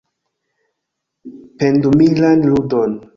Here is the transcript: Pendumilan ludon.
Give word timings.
Pendumilan 1.59 2.47
ludon. 2.47 2.97